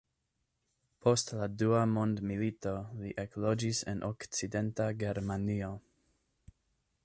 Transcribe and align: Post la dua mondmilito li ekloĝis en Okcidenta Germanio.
Post 1.07 1.33
la 1.41 1.47
dua 1.63 1.81
mondmilito 1.91 2.73
li 3.03 3.13
ekloĝis 3.27 3.83
en 3.93 4.03
Okcidenta 4.11 4.91
Germanio. 5.05 5.73